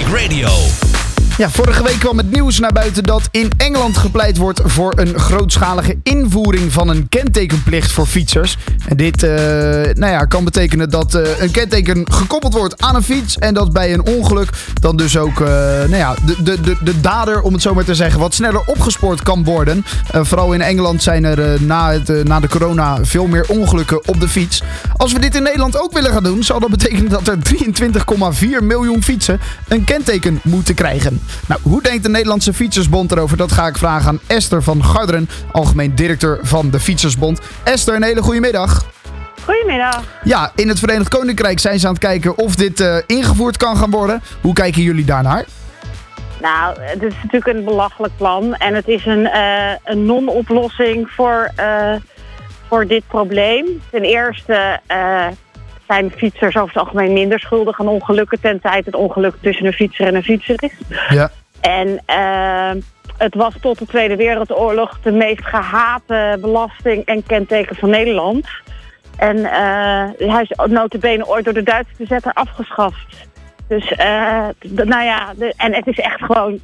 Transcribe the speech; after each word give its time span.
Break 0.00 0.12
Radio. 0.12 0.89
Ja, 1.36 1.50
vorige 1.50 1.82
week 1.82 1.98
kwam 1.98 2.16
het 2.16 2.30
nieuws 2.30 2.58
naar 2.58 2.72
buiten 2.72 3.04
dat 3.04 3.28
in 3.30 3.50
Engeland 3.56 3.96
gepleit 3.96 4.36
wordt 4.36 4.60
voor 4.64 4.92
een 4.96 5.18
grootschalige 5.18 5.98
invoering 6.02 6.72
van 6.72 6.88
een 6.88 7.08
kentekenplicht 7.08 7.92
voor 7.92 8.06
fietsers. 8.06 8.56
En 8.88 8.96
dit 8.96 9.22
eh, 9.22 9.30
nou 9.94 10.12
ja, 10.12 10.24
kan 10.24 10.44
betekenen 10.44 10.90
dat 10.90 11.14
eh, 11.14 11.40
een 11.40 11.50
kenteken 11.50 12.12
gekoppeld 12.12 12.54
wordt 12.54 12.82
aan 12.82 12.94
een 12.94 13.02
fiets 13.02 13.38
en 13.38 13.54
dat 13.54 13.72
bij 13.72 13.92
een 13.92 14.06
ongeluk 14.06 14.48
dan 14.80 14.96
dus 14.96 15.18
ook 15.18 15.40
eh, 15.40 15.46
nou 15.78 15.96
ja, 15.96 16.14
de, 16.26 16.42
de, 16.42 16.60
de, 16.60 16.76
de 16.84 17.00
dader, 17.00 17.40
om 17.40 17.52
het 17.52 17.62
zo 17.62 17.74
maar 17.74 17.84
te 17.84 17.94
zeggen, 17.94 18.20
wat 18.20 18.34
sneller 18.34 18.62
opgespoord 18.66 19.22
kan 19.22 19.44
worden. 19.44 19.84
Vooral 20.12 20.52
in 20.52 20.60
Engeland 20.60 21.02
zijn 21.02 21.24
er 21.24 21.62
na, 21.62 21.92
het, 21.92 22.24
na 22.24 22.40
de 22.40 22.48
corona 22.48 23.04
veel 23.04 23.26
meer 23.26 23.44
ongelukken 23.48 24.08
op 24.08 24.20
de 24.20 24.28
fiets. 24.28 24.62
Als 24.96 25.12
we 25.12 25.18
dit 25.18 25.34
in 25.34 25.42
Nederland 25.42 25.80
ook 25.80 25.92
willen 25.92 26.12
gaan 26.12 26.22
doen, 26.22 26.42
zal 26.42 26.60
dat 26.60 26.70
betekenen 26.70 27.08
dat 27.08 27.28
er 27.28 27.38
23,4 28.60 28.64
miljoen 28.64 29.02
fietsen 29.02 29.40
een 29.68 29.84
kenteken 29.84 30.40
moeten 30.42 30.74
krijgen. 30.74 31.20
Nou, 31.46 31.60
hoe 31.62 31.82
denkt 31.82 32.02
de 32.02 32.08
Nederlandse 32.08 32.52
Fietsersbond 32.52 33.12
erover? 33.12 33.36
Dat 33.36 33.52
ga 33.52 33.66
ik 33.66 33.78
vragen 33.78 34.08
aan 34.08 34.20
Esther 34.26 34.62
van 34.62 34.84
Garderen, 34.84 35.28
algemeen 35.52 35.94
directeur 35.94 36.38
van 36.42 36.70
de 36.70 36.80
Fietsersbond. 36.80 37.40
Esther, 37.62 37.94
een 37.94 38.02
hele 38.02 38.22
goede 38.22 38.40
middag. 38.40 38.84
Goedemiddag. 39.44 40.02
Ja, 40.24 40.52
in 40.54 40.68
het 40.68 40.78
Verenigd 40.78 41.08
Koninkrijk 41.08 41.58
zijn 41.58 41.78
ze 41.78 41.86
aan 41.86 41.92
het 41.92 42.02
kijken 42.02 42.38
of 42.38 42.54
dit 42.54 42.80
eh, 42.80 42.96
ingevoerd 43.06 43.56
kan 43.56 43.76
gaan 43.76 43.90
worden. 43.90 44.22
Hoe 44.40 44.52
kijken 44.52 44.82
jullie 44.82 45.04
daarnaar? 45.04 45.44
Nou, 46.40 46.80
het 46.80 47.02
is 47.02 47.14
natuurlijk 47.22 47.56
een 47.56 47.64
belachelijk 47.64 48.16
plan 48.16 48.54
en 48.54 48.74
het 48.74 48.88
is 48.88 49.06
een, 49.06 49.26
eh, 49.26 49.72
een 49.84 50.06
non-oplossing 50.06 51.10
voor, 51.10 51.50
eh, 51.56 51.94
voor 52.68 52.86
dit 52.86 53.02
probleem. 53.06 53.82
Ten 53.90 54.02
eerste 54.02 54.80
zijn 55.92 56.10
fietsers 56.16 56.56
over 56.56 56.68
het 56.74 56.82
algemeen 56.82 57.12
minder 57.12 57.40
schuldig 57.40 57.80
aan 57.80 57.88
ongelukken, 57.88 58.40
tenzij 58.40 58.76
het 58.76 58.86
het 58.86 58.94
ongeluk 58.94 59.34
tussen 59.40 59.66
een 59.66 59.72
fietser 59.72 60.06
en 60.06 60.14
een 60.14 60.22
fietser 60.22 60.62
is. 60.62 60.72
Ja. 61.08 61.30
En 61.60 62.02
eh, 62.06 62.82
het 63.16 63.34
was 63.34 63.54
tot 63.60 63.78
de 63.78 63.86
Tweede 63.86 64.16
Wereldoorlog 64.16 65.00
de 65.02 65.12
meest 65.12 65.44
gehate 65.46 66.38
belasting 66.40 67.04
en 67.04 67.26
kenteken 67.26 67.76
van 67.76 67.90
Nederland. 67.90 68.46
En 69.16 69.36
eh, 69.36 70.30
hij 70.32 70.42
is 70.42 70.52
notabene 70.66 71.26
ooit 71.26 71.44
door 71.44 71.54
de 71.54 71.62
Duitse 71.62 71.94
bezetter 71.98 72.32
afgeschaft. 72.32 73.28
Dus, 73.68 73.92
eh, 73.92 74.46
nou 74.60 75.04
ja, 75.04 75.32
de- 75.36 75.54
en 75.56 75.74
het 75.74 75.86
is 75.86 75.98
echt 75.98 76.20
gewoon... 76.24 76.60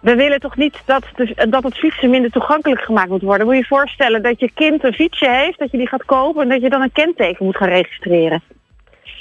We 0.00 0.14
willen 0.14 0.40
toch 0.40 0.56
niet 0.56 0.82
dat, 0.84 1.04
dat 1.48 1.62
het 1.62 1.78
fietsen 1.78 2.10
minder 2.10 2.30
toegankelijk 2.30 2.80
gemaakt 2.80 3.08
moet 3.08 3.22
worden. 3.22 3.46
Moet 3.46 3.54
je 3.54 3.60
je 3.60 3.66
voorstellen 3.66 4.22
dat 4.22 4.40
je 4.40 4.50
kind 4.54 4.84
een 4.84 4.92
fietsje 4.92 5.30
heeft, 5.30 5.58
dat 5.58 5.70
je 5.70 5.78
die 5.78 5.88
gaat 5.88 6.04
kopen... 6.04 6.42
en 6.42 6.48
dat 6.48 6.60
je 6.62 6.70
dan 6.70 6.82
een 6.82 6.92
kenteken 6.92 7.44
moet 7.44 7.56
gaan 7.56 7.68
registreren. 7.68 8.42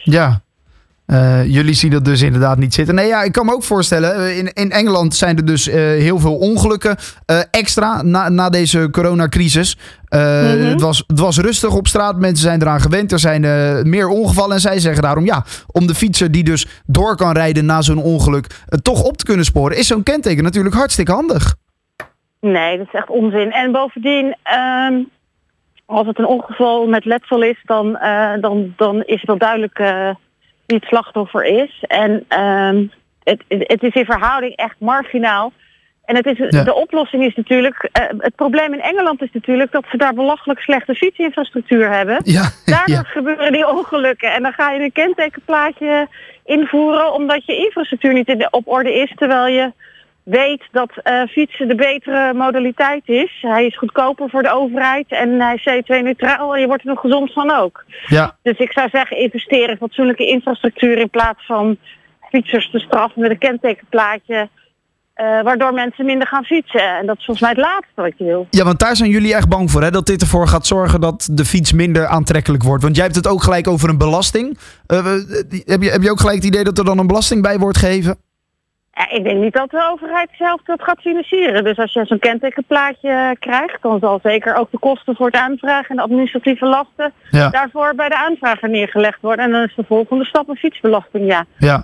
Ja. 0.04 0.42
Eh, 1.06 1.46
jullie 1.46 1.74
zien 1.74 1.92
dat 1.92 2.06
dus 2.06 2.22
inderdaad 2.22 2.58
niet 2.58 2.74
zitten. 2.74 2.96
Nee, 2.96 3.08
ja, 3.08 3.24
ik 3.24 3.32
kan 3.32 3.46
me 3.46 3.54
ook 3.54 3.64
voorstellen. 3.64 4.16
eh, 4.16 4.38
In, 4.38 4.54
in 4.54 4.72
Engeland 4.72 5.16
zijn 5.16 5.38
er 5.38 5.46
dus 5.46 5.68
eh, 5.68 5.76
heel 5.76 6.20
veel 6.20 6.38
ongelukken 6.38 6.96
extra 7.52 8.02
na, 8.02 8.30
na 8.30 8.50
deze 8.50 8.88
coronacrisis. 8.92 9.78
Mhm. 10.10 10.20
het, 10.64 10.82
was, 10.82 11.04
het 11.08 11.20
was 11.20 11.38
rustig 11.38 11.76
op 11.76 11.88
straat. 11.88 12.20
Mensen 12.20 12.44
zijn 12.44 12.62
eraan 12.62 12.82
gewend. 12.82 13.12
Er 13.12 13.20
zijn 13.20 13.42
meer 13.90 14.08
ongevallen. 14.08 14.54
En 14.54 14.62
zij 14.62 14.80
zeggen 14.80 15.02
daarom 15.02 15.26
ja, 15.26 15.44
om 15.72 15.88
de 15.88 15.96
fietser 15.96 16.32
die 16.32 16.44
dus 16.44 16.68
door 16.86 17.16
kan 17.16 17.32
rijden 17.34 17.66
na 17.66 17.82
zo'n 17.82 18.02
ongeluk 18.02 18.48
toch 18.82 19.04
op 19.04 19.18
te 19.18 19.26
kunnen 19.26 19.46
sporen, 19.46 19.78
is 19.78 19.88
zo'n 19.88 20.04
kenteken 20.04 20.44
natuurlijk 20.44 20.76
hartstikke 20.76 21.12
handig. 21.12 21.56
Nee, 22.42 22.78
dat 22.78 22.88
is 22.88 22.94
echt 22.94 23.10
onzin. 23.10 23.52
En 23.52 23.72
bovendien, 23.72 24.36
ehm, 24.44 24.94
als 25.86 26.08
het 26.08 26.20
een 26.20 26.28
ongeval 26.28 26.88
met 26.88 27.06
letsel 27.06 27.42
is, 27.44 27.62
dan, 27.64 27.98
dan, 28.42 28.74
dan 28.78 29.04
is 29.04 29.20
het 29.20 29.28
wel 29.28 29.38
duidelijk 29.38 29.80
wie 30.66 30.78
het 30.78 30.88
slachtoffer 30.88 31.44
is. 31.46 31.84
En 31.88 32.26
ehm, 32.28 32.86
het, 33.24 33.44
het 33.48 33.84
is 33.84 33.94
in 33.94 34.06
verhouding 34.06 34.56
echt 34.56 34.76
marginaal. 34.80 35.52
En 36.06 36.16
het 36.16 36.26
is, 36.26 36.38
Ja. 36.50 36.64
de 36.64 36.74
oplossing 36.76 37.24
is 37.24 37.36
natuurlijk, 37.36 37.90
eh, 37.92 38.04
het 38.18 38.36
probleem 38.36 38.74
in 38.74 38.82
Engeland 38.82 39.22
is 39.22 39.30
natuurlijk 39.34 39.72
dat 39.72 39.86
ze 39.92 39.98
daar 39.98 40.14
belachelijk 40.14 40.60
slechte 40.60 40.96
fietsinfrastructuur 40.96 41.92
hebben. 41.92 42.20
Ja, 42.24 42.42
Daardoor 42.66 42.96
ja. 42.96 43.04
gebeuren 43.04 43.52
die 43.52 43.68
ongelukken. 43.70 44.34
En 44.34 44.42
dan 44.44 44.54
ga 44.54 44.72
je 44.72 44.84
een 44.84 44.92
kentekenplaatje 44.92 46.08
invoeren 46.46 47.14
omdat 47.14 47.46
je 47.46 47.56
infrastructuur 47.58 48.14
niet 48.14 48.28
in 48.28 48.38
de, 48.38 48.48
op 48.52 48.68
orde 48.68 48.94
is. 48.94 49.14
Terwijl 49.16 49.48
je 49.48 49.72
weet 50.26 50.64
dat 50.72 50.92
eh, 51.04 51.22
fietsen 51.30 51.68
de 51.68 51.76
betere 51.76 52.34
modaliteit 52.34 53.02
is. 53.06 53.38
Hij 53.42 53.66
is 53.66 53.78
goedkoper 53.78 54.30
voor 54.30 54.44
de 54.44 54.52
overheid 54.54 55.06
en 55.10 55.40
hij 55.42 55.56
is 55.56 55.70
CO2-neutraal 55.70 56.54
en 56.54 56.60
je 56.62 56.68
wordt 56.68 56.84
er 56.84 56.90
nog 56.90 57.00
gezond 57.00 57.34
van 57.34 57.52
ook. 57.52 57.84
ja. 58.08 58.36
Dus 58.42 58.58
ik 58.58 58.72
zou 58.72 58.90
zeggen 58.92 59.18
investeer 59.18 59.70
in 59.70 59.78
fatsoenlijke 59.78 60.28
infrastructuur 60.28 60.98
in 60.98 61.10
plaats 61.10 61.46
van 61.46 61.78
fietsers 62.30 62.72
te 62.72 62.80
straffen 62.80 63.22
met 63.22 63.32
een 63.32 63.38
kentekenplaatje. 63.38 64.50
eh, 65.14 65.26
waardoor 65.44 65.74
mensen 65.74 66.06
minder 66.06 66.28
gaan 66.28 66.44
fietsen. 66.44 66.98
En 66.98 67.06
dat 67.06 67.18
is 67.18 67.26
volgens 67.26 67.40
mij 67.48 67.50
het 67.56 67.66
laatste 67.66 68.02
wat 68.02 68.14
je 68.18 68.24
wil. 68.24 68.48
Ja, 68.50 68.64
want 68.64 68.80
daar 68.80 68.96
zijn 68.96 69.10
jullie 69.10 69.34
echt 69.36 69.50
bang 69.50 69.72
voor, 69.72 69.82
hè? 69.82 69.92
Dat 69.92 70.06
dit 70.06 70.22
ervoor 70.22 70.48
gaat 70.48 70.68
zorgen 70.68 71.02
dat 71.02 71.30
de 71.32 71.46
fiets 71.46 71.72
minder 71.74 72.08
aantrekkelijk 72.08 72.64
wordt. 72.64 72.84
Want 72.84 72.96
jij 72.96 73.04
hebt 73.04 73.16
het 73.16 73.28
ook 73.28 73.44
gelijk 73.44 73.68
over 73.68 73.90
een 73.90 73.98
belasting. 73.98 74.58
Eh, 74.88 75.06
heb, 75.66 75.82
je, 75.82 75.90
heb 75.90 76.02
je 76.02 76.12
ook 76.12 76.20
gelijk 76.20 76.36
het 76.38 76.46
idee 76.46 76.64
dat 76.64 76.78
er 76.78 76.86
dan 76.86 76.98
een 76.98 77.08
belasting 77.08 77.42
bij 77.42 77.58
wordt 77.60 77.78
gegeven? 77.78 78.18
Ja, 78.98 79.10
ik 79.10 79.24
denk 79.24 79.40
niet 79.40 79.54
dat 79.54 79.70
de 79.70 79.90
overheid 79.92 80.30
zelf 80.38 80.62
dat 80.64 80.82
gaat 80.82 81.02
financieren. 81.02 81.64
Dus 81.64 81.78
als 81.78 81.94
je 81.94 82.06
zo'n 82.06 82.20
kentekenplaatje 82.20 83.10
eh, 83.10 83.30
krijgt, 83.40 83.82
dan 83.82 84.00
zal 84.00 84.20
zeker 84.24 84.56
ook 84.56 84.72
de 84.72 84.80
kosten 84.80 85.16
voor 85.16 85.26
het 85.26 85.36
aanvragen 85.36 85.90
en 85.90 85.96
de 85.96 86.02
administratieve 86.02 86.66
lasten 86.66 87.14
Ja. 87.32 87.50
daarvoor 87.50 87.94
bij 87.96 88.10
de 88.10 88.18
aanvrager 88.18 88.70
neergelegd 88.70 89.22
worden. 89.22 89.46
En 89.46 89.52
dan 89.52 89.64
is 89.64 89.76
de 89.76 89.84
volgende 89.88 90.26
stap 90.26 90.50
een 90.50 90.56
fietsbelasting, 90.56 91.28
ja. 91.28 91.46
Ja. 91.58 91.84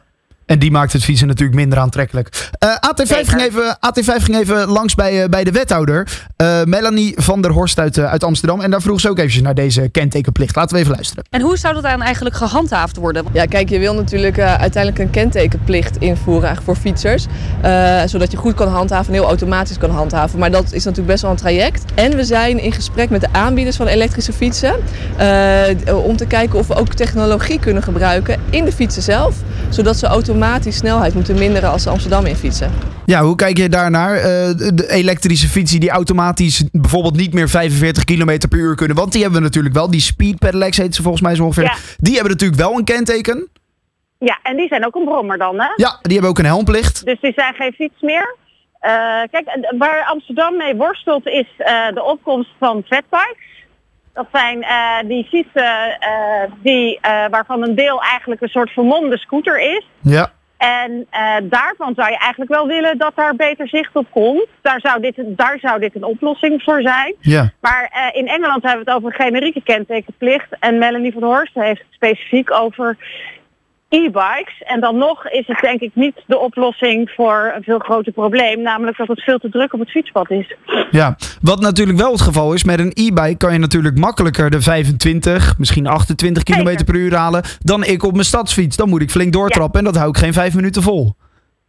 En 0.51 0.59
die 0.59 0.71
maakt 0.71 0.93
het 0.93 1.03
fietsen 1.03 1.27
natuurlijk 1.27 1.57
minder 1.59 1.79
aantrekkelijk. 1.79 2.49
Eh, 2.59 2.69
AT5, 2.69 3.07
Zeker. 3.07 3.25
ging 3.25 3.41
even, 3.41 3.77
AT5 3.79 4.23
ging 4.23 4.37
even 4.37 4.67
langs 4.67 4.95
bij, 4.95 5.23
eh, 5.23 5.29
bij 5.29 5.43
de 5.43 5.51
wethouder. 5.51 6.07
eh, 6.35 6.63
Melanie 6.63 7.13
van 7.15 7.41
der 7.41 7.51
Horst 7.51 7.79
uit, 7.79 7.99
uit 7.99 8.23
Amsterdam. 8.23 8.61
En 8.61 8.71
daar 8.71 8.81
vroeg 8.81 8.99
ze 8.99 9.09
ook 9.09 9.17
eventjes 9.17 9.41
naar 9.41 9.53
deze 9.55 9.89
kentekenplicht. 9.89 10.55
Laten 10.55 10.75
we 10.75 10.81
even 10.81 10.93
luisteren. 10.93 11.23
En 11.29 11.41
hoe 11.41 11.57
zou 11.57 11.73
dat 11.73 11.83
dan 11.83 12.01
eigenlijk 12.01 12.35
gehandhaafd 12.35 12.97
worden? 12.97 13.25
Ja, 13.33 13.45
kijk, 13.45 13.69
je 13.69 13.79
wil 13.79 13.93
natuurlijk 13.95 14.37
eh, 14.37 14.53
uiteindelijk 14.53 14.99
een 15.03 15.09
kentekenplicht 15.09 15.97
invoeren 15.97 16.43
eigenlijk 16.47 16.77
voor 16.77 16.85
fietsers. 16.91 17.25
eh, 17.61 18.01
zodat 18.05 18.31
je 18.31 18.37
goed 18.37 18.53
kan 18.53 18.67
handhaven 18.67 19.13
en 19.13 19.19
heel 19.19 19.27
automatisch 19.27 19.77
kan 19.77 19.89
handhaven. 19.89 20.39
Maar 20.39 20.51
dat 20.51 20.65
is 20.65 20.83
natuurlijk 20.83 21.07
best 21.11 21.21
wel 21.21 21.31
een 21.31 21.37
traject. 21.37 21.83
En 21.95 22.15
we 22.15 22.23
zijn 22.23 22.59
in 22.59 22.71
gesprek 22.71 23.09
met 23.09 23.21
de 23.21 23.27
aanbieders 23.31 23.75
van 23.75 23.87
elektrische 23.87 24.33
fietsen. 24.33 24.75
eh, 25.17 26.05
om 26.05 26.17
te 26.17 26.25
kijken 26.25 26.59
of 26.59 26.67
we 26.67 26.75
ook 26.75 26.93
technologie 26.93 27.59
kunnen 27.59 27.83
gebruiken 27.83 28.39
in 28.49 28.65
de 28.65 28.71
fietsen 28.71 29.01
zelf. 29.01 29.35
Zodat 29.69 29.97
ze 29.97 30.05
automatisch 30.05 30.39
snelheid 30.69 31.13
moeten 31.13 31.37
minderen 31.37 31.69
als 31.69 31.83
ze 31.83 31.89
Amsterdam 31.89 32.25
in 32.25 32.35
fietsen. 32.35 32.71
Ja, 33.05 33.21
hoe 33.21 33.35
kijk 33.35 33.57
je 33.57 33.69
daarnaar? 33.69 34.15
Eh, 34.15 34.23
de, 34.23 34.85
elektrische 34.89 35.47
fietsen 35.47 35.79
die 35.79 35.89
automatisch 35.89 36.63
bijvoorbeeld 36.71 37.15
niet 37.15 37.33
meer 37.33 37.49
45 37.49 38.03
km 38.03 38.37
per 38.49 38.59
uur 38.59 38.75
kunnen. 38.75 38.95
Want 38.95 39.11
die 39.11 39.21
hebben 39.21 39.39
we 39.39 39.45
natuurlijk 39.45 39.75
wel. 39.75 39.89
Die 39.89 39.99
speed 39.99 40.39
pedelecs 40.39 40.77
heet 40.77 40.95
ze 40.95 41.01
volgens 41.01 41.23
mij 41.23 41.35
zo 41.35 41.43
ongeveer. 41.43 41.63
Ja. 41.63 41.75
Die 41.97 42.13
hebben 42.13 42.31
natuurlijk 42.31 42.61
wel 42.61 42.77
een 42.77 42.83
kenteken. 42.83 43.49
Ja, 44.19 44.39
en 44.43 44.57
die 44.57 44.67
zijn 44.67 44.85
ook 44.85 44.95
een 44.95 45.05
brommer 45.05 45.37
dan, 45.37 45.59
hè? 45.59 45.67
Ja, 45.75 45.99
die 46.01 46.11
hebben 46.11 46.29
ook 46.29 46.39
een 46.39 46.45
helmplicht. 46.45 47.05
Dus 47.05 47.19
die 47.19 47.33
zijn 47.35 47.53
geen 47.53 47.73
fiets 47.73 48.01
meer. 48.01 48.35
Eh, 48.79 49.21
kijk, 49.31 49.75
waar 49.77 50.05
Amsterdam 50.05 50.57
mee 50.57 50.75
worstelt 50.75 51.27
is 51.27 51.47
eh, 51.57 51.87
de 51.93 52.03
opkomst 52.03 52.49
van 52.59 52.83
fatbikes. 52.87 53.60
Dat 54.13 54.27
zijn 54.31 54.63
eh, 54.63 54.97
die 55.05 55.23
fietsen 55.23 55.99
eh, 55.99 56.51
die, 56.61 56.99
eh, 57.01 57.25
waarvan 57.29 57.63
een 57.63 57.75
deel 57.75 58.01
eigenlijk 58.01 58.41
een 58.41 58.49
soort 58.49 58.69
vermomde 58.69 59.17
scooter 59.17 59.59
is. 59.59 59.87
Ja. 60.01 60.31
En 60.57 61.07
daarvan 61.43 61.93
zou 61.95 62.09
je 62.09 62.17
eigenlijk 62.17 62.51
wel 62.51 62.67
willen 62.67 62.97
dat 62.97 63.11
daar 63.15 63.35
beter 63.35 63.67
zicht 63.67 63.95
op 63.95 64.07
komt. 64.11 64.47
Daar 64.61 64.79
zou 64.79 65.01
dit, 65.01 65.15
daar 65.25 65.59
zou 65.61 65.79
dit 65.79 65.95
een 65.95 66.03
oplossing 66.03 66.61
voor 66.63 66.81
zijn. 66.81 67.15
Ja. 67.19 67.51
Maar 67.61 68.11
in 68.13 68.27
Engeland 68.27 68.63
hebben 68.63 68.85
we 68.85 68.91
het 68.91 68.99
over 68.99 69.09
een 69.09 69.25
generieke 69.25 69.63
kentekenplicht. 69.63 70.47
En 70.59 70.77
Melanie 70.77 71.13
van 71.13 71.23
Horst 71.23 71.53
heeft 71.53 71.79
het 71.79 71.93
specifiek 71.93 72.51
over 72.51 72.97
e-bikes. 73.91 74.61
En 74.65 74.79
dan 74.79 74.97
nog 74.97 75.27
is 75.27 75.47
het 75.47 75.59
denk 75.61 75.79
ik 75.79 75.91
niet 75.93 76.15
de 76.25 76.39
oplossing 76.39 77.09
voor 77.09 77.51
een 77.55 77.63
veel 77.63 77.79
groter 77.79 78.11
probleem. 78.11 78.61
Namelijk 78.61 78.97
dat 78.97 79.07
het 79.07 79.23
veel 79.23 79.37
te 79.37 79.49
druk 79.49 79.73
op 79.73 79.79
het 79.79 79.89
fietspad 79.89 80.29
is. 80.29 80.55
Ja, 80.91 81.15
wat 81.41 81.59
natuurlijk 81.59 81.97
wel 81.97 82.11
het 82.11 82.21
geval 82.21 82.53
is, 82.53 82.63
met 82.63 82.79
een 82.79 82.91
e-bike 82.93 83.37
kan 83.37 83.53
je 83.53 83.59
natuurlijk 83.59 83.97
makkelijker 83.97 84.49
de 84.49 84.61
25, 84.61 85.57
misschien 85.57 85.87
28 85.87 86.43
km 86.43 86.83
per 86.85 86.95
uur 86.95 87.15
halen 87.15 87.43
dan 87.59 87.83
ik 87.83 88.03
op 88.03 88.11
mijn 88.11 88.25
stadsfiets. 88.25 88.77
Dan 88.77 88.89
moet 88.89 89.01
ik 89.01 89.11
flink 89.11 89.33
doortrappen 89.33 89.79
en 89.79 89.85
dat 89.85 89.95
hou 89.95 90.09
ik 90.09 90.17
geen 90.17 90.33
vijf 90.33 90.55
minuten 90.55 90.81
vol. 90.81 91.15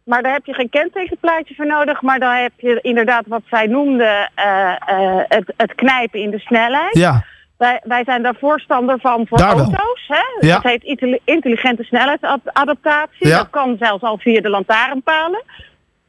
Maar 0.05 0.21
daar 0.21 0.33
heb 0.33 0.45
je 0.45 0.53
geen 0.53 0.69
kentekenplaatje 0.69 1.55
voor 1.55 1.67
nodig. 1.67 2.01
Maar 2.01 2.19
dan 2.19 2.33
heb 2.33 2.51
je 2.57 2.79
inderdaad 2.81 3.23
wat 3.27 3.41
zij 3.49 3.67
noemde 3.67 4.29
eh, 4.35 4.71
eh, 4.85 5.23
het, 5.27 5.53
het 5.57 5.75
knijpen 5.75 6.19
in 6.19 6.29
de 6.29 6.39
snelheid. 6.39 6.97
Ja, 6.97 7.25
Wij, 7.57 7.81
wij 7.83 8.03
zijn 8.03 8.23
daar 8.23 8.35
voorstander 8.39 8.99
van 8.99 9.27
voor 9.27 9.37
Daar 9.37 9.57
auto's. 9.57 10.05
Hè? 10.07 10.47
Ja. 10.47 10.53
Dat 10.53 10.63
heet 10.63 10.83
intelli- 10.83 11.19
intelligente 11.23 11.83
snelheidsadaptatie. 11.83 13.27
Ja. 13.27 13.37
Dat 13.37 13.49
kan 13.49 13.75
zelfs 13.79 14.03
al 14.03 14.17
via 14.17 14.41
de 14.41 14.49
lantaarnpalen. 14.49 15.43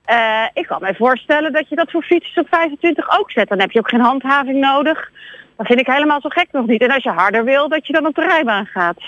Eh, 0.05 0.45
ik 0.53 0.67
kan 0.67 0.81
mij 0.81 0.95
voorstellen 0.95 1.53
dat 1.53 1.69
je 1.69 1.77
dat 1.77 1.91
voor 1.91 2.03
fietsers 2.03 2.37
op 2.37 2.47
25 2.51 3.19
ook 3.19 3.31
zet. 3.31 3.49
Dan 3.49 3.61
heb 3.61 3.71
je 3.71 3.79
ook 3.79 3.89
geen 3.89 4.01
handhaving 4.01 4.61
nodig. 4.61 5.11
Dat 5.57 5.67
vind 5.67 5.81
ik 5.81 5.87
helemaal 5.87 6.21
zo 6.21 6.29
gek 6.29 6.49
nog 6.53 6.67
niet. 6.67 6.83
En 6.83 6.91
als 6.91 7.03
je 7.03 7.11
harder 7.11 7.45
wil, 7.45 7.69
dat 7.69 7.87
je 7.87 7.93
dan 7.93 8.07
op 8.07 8.15
de 8.15 8.27
rijbaan 8.27 8.67
gaat. 8.67 9.01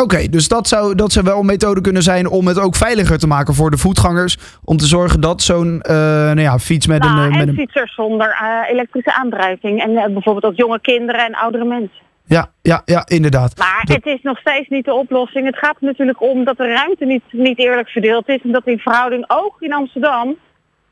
Oké, 0.00 0.28
dus 0.28 0.48
dat 0.48 0.68
zou, 0.68 0.94
dat 0.94 1.12
zou 1.12 1.24
wel 1.24 1.38
een 1.38 1.46
methode 1.46 1.80
kunnen 1.80 2.02
zijn 2.02 2.28
om 2.28 2.46
het 2.46 2.58
ook 2.58 2.74
veiliger 2.76 3.18
te 3.18 3.26
maken 3.26 3.54
voor 3.54 3.70
de 3.70 3.76
voetgangers. 3.76 4.36
Om 4.64 4.76
te 4.76 4.86
zorgen 4.86 5.20
dat 5.20 5.42
zo'n 5.42 5.80
eh, 5.80 5.94
nou 5.94 6.40
ja, 6.40 6.58
fiets 6.58 6.86
met 6.86 7.02
Nou, 7.02 7.18
een... 7.18 7.24
eh, 7.24 7.30
met 7.30 7.40
en 7.42 7.48
een 7.48 7.54
fietsers 7.54 7.94
zonder 7.94 8.28
eh, 8.40 8.70
elektrische 8.72 9.14
aandrijving. 9.14 9.82
En 9.82 10.12
bijvoorbeeld 10.12 10.44
ook 10.44 10.56
jonge 10.56 10.80
kinderen 10.80 11.26
en 11.26 11.34
oudere 11.34 11.64
mensen. 11.64 11.98
ja, 12.24 12.50
ja, 12.62 12.82
ja, 12.84 13.02
inderdaad. 13.06 13.58
Maar 13.58 13.82
Dat- 13.84 13.96
het 13.96 14.06
is 14.06 14.22
nog 14.22 14.38
steeds 14.38 14.68
niet 14.68 14.84
de 14.84 14.94
oplossing. 14.94 15.46
Het 15.46 15.58
gaat 15.58 15.76
natuurlijk 15.80 16.22
om 16.22 16.44
dat 16.44 16.56
de 16.56 16.66
ruimte 16.66 17.04
niet, 17.04 17.22
niet 17.30 17.58
eerlijk 17.58 17.88
verdeeld 17.88 18.28
is. 18.28 18.40
En 18.42 18.52
dat 18.52 18.66
in 18.66 18.78
verhouding 18.78 19.24
ook 19.28 19.56
in 19.60 19.72
Amsterdam 19.72 20.36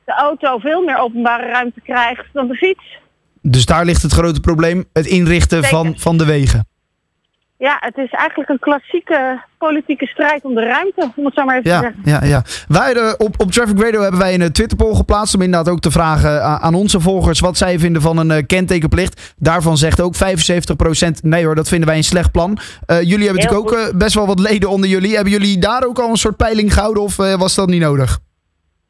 de 0.05 0.13
auto 0.13 0.59
veel 0.59 0.83
meer 0.85 0.99
openbare 0.99 1.47
ruimte 1.47 1.81
krijgt 1.81 2.25
dan 2.33 2.49
de 2.49 2.55
fiets. 2.55 2.99
Dus 3.43 3.67
daar 3.67 3.85
ligt 3.85 4.03
het 4.03 4.13
grote 4.13 4.41
probleem, 4.41 4.85
het 4.93 5.07
inrichten 5.07 5.63
Zeker. 5.63 5.77
van, 5.79 5.95
van 5.97 6.17
de 6.19 6.25
wegen. 6.25 6.67
Ja, 7.59 7.77
het 7.81 7.97
is 7.97 8.11
eigenlijk 8.11 8.51
een 8.51 8.59
klassieke 8.59 9.41
politieke 9.59 10.07
strijd 10.07 10.45
om 10.45 10.55
de 10.55 10.65
ruimte, 10.65 11.13
om 11.17 11.25
het 11.25 11.35
zo 11.35 11.45
maar 11.45 11.59
even 11.59 11.71
te 11.71 11.77
Ja, 11.77 11.81
zeggen. 11.81 12.01
ja, 12.05 12.25
ja. 12.25 12.43
Wij 12.69 12.93
eh, 12.95 13.13
op, 13.17 13.35
op 13.41 13.51
Traffic 13.51 13.81
Radio 13.81 14.01
hebben 14.01 14.21
wij 14.21 14.35
een 14.35 14.43
eh, 14.43 14.49
Twitter-poll 14.49 14.95
geplaatst. 14.95 15.35
Om 15.35 15.43
inderdaad 15.43 15.73
ook 15.73 15.81
te 15.81 15.91
vragen 15.91 16.43
aan, 16.43 16.59
aan 16.61 16.75
onze 16.75 17.01
volgers 17.01 17.41
wat 17.41 17.57
zij 17.57 17.79
vinden 17.79 18.03
van 18.03 18.19
een 18.19 18.31
eh, 18.31 18.47
kentekenplicht. 18.47 19.35
Daarvan 19.39 19.77
zegt 19.77 20.01
ook 20.01 20.15
75% 20.15 20.19
nee 21.23 21.45
hoor, 21.45 21.55
dat 21.55 21.69
vinden 21.69 21.89
wij 21.89 21.97
een 21.97 22.05
slecht 22.05 22.33
plan. 22.33 22.59
Eh, 22.87 23.03
jullie 23.03 23.25
hebben 23.27 23.43
Heel 23.43 23.53
natuurlijk 23.53 23.83
ook 23.83 23.89
eh, 23.93 23.99
best 23.99 24.15
wel 24.15 24.27
wat 24.27 24.39
leden 24.41 24.69
onder 24.71 24.89
jullie. 24.89 25.15
Hebben 25.15 25.33
jullie 25.33 25.59
daar 25.59 25.83
ook 25.85 25.99
al 25.99 26.11
een 26.11 26.17
soort 26.17 26.37
peiling 26.37 26.73
gehouden 26.75 27.03
of 27.03 27.19
eh, 27.19 27.35
was 27.39 27.55
dat 27.55 27.69
niet 27.69 27.81
nodig? 27.81 28.19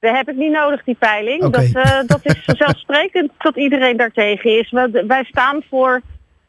Dat 0.00 0.16
heb 0.16 0.28
ik 0.28 0.36
niet 0.36 0.52
nodig, 0.52 0.84
die 0.84 0.96
peiling. 0.98 1.42
Dat, 1.42 1.64
eh, 1.72 1.98
dat 2.06 2.20
is 2.22 2.42
vanzelfsprekend 2.46 3.30
dat 3.38 3.56
iedereen 3.56 3.96
daartegen 3.96 4.58
is. 4.58 4.70
Wij 5.06 5.24
staan 5.24 5.62
voor 5.70 6.00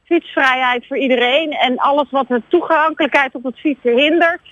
fietsvrijheid 0.09 0.87
voor 0.87 0.97
iedereen. 0.97 1.51
En 1.51 1.77
alles 1.77 2.07
wat 2.11 2.27
de 2.27 2.41
toegankelijkheid 2.47 3.35
op 3.35 3.43
het 3.43 3.59
fietsen 3.59 3.95
hindert, 3.97 4.47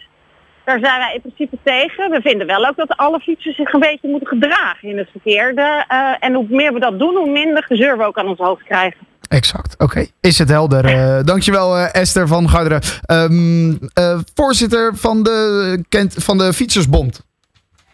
daar 0.66 0.80
zijn 0.80 1.00
wij 1.00 1.14
in 1.14 1.22
principe 1.22 1.58
tegen. 1.64 2.10
We 2.12 2.22
vinden 2.22 2.48
wel 2.48 2.66
ook 2.68 2.76
dat 2.76 2.98
alle 2.98 3.20
fietsers 3.20 3.56
zich 3.56 3.74
een 3.74 3.80
beetje 3.80 4.10
moeten 4.10 4.28
gedragen 4.28 4.90
in 4.90 4.98
het 4.98 5.10
verkeer. 5.12 5.56
De, 5.56 5.84
eh, 5.88 6.14
en 6.20 6.34
hoe 6.34 6.46
meer 6.50 6.74
we 6.74 6.80
dat 6.80 7.00
doen, 7.00 7.16
hoe 7.16 7.32
minder 7.32 7.64
gezeur 7.64 7.98
we 7.98 8.04
ook 8.06 8.18
aan 8.18 8.28
ons 8.28 8.40
hoofd 8.40 8.64
krijgen. 8.64 9.00
Exact, 9.28 9.76
oké. 9.78 10.06
Is 10.22 10.38
het 10.38 10.50
helder. 10.50 10.86
Eh, 10.86 11.24
dankjewel 11.24 11.78
eh, 11.78 12.02
Esther 12.02 12.28
van 12.28 12.50
Garderen. 12.50 12.82
Ehm, 13.06 13.70
eh, 13.94 14.20
voorzitter 14.34 14.96
van 14.96 15.24
de, 15.24 15.84
Kent, 15.90 16.14
van 16.18 16.38
de 16.38 16.54
Fietsersbond. 16.54 17.26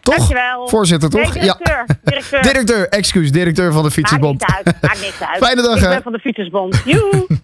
Toch? 0.00 0.16
Dankjewel. 0.16 0.68
Voorzitter, 0.68 1.10
Nee, 1.12 1.22
toch? 1.24 1.34
Ja. 1.34 1.40
directeur. 1.42 1.86
Directeur. 2.04 2.42
Directeur, 2.52 2.88
excuus, 2.88 3.32
directeur 3.32 3.64
van 3.72 3.74
de 3.74 3.80
Maakt 3.82 3.94
Fietsersbond. 3.94 4.40
niks 4.40 4.54
uit. 4.54 4.64
Maakt 4.82 5.00
niks 5.00 5.20
uit. 5.22 5.44
Fijne 5.44 5.62
dag, 5.62 5.76
Ik 5.76 5.82
hè. 5.82 5.88
ben 5.88 6.02
van 6.02 6.12
de 6.12 6.18
Fietsersbond. 6.18 6.82
Joe. 6.84 7.26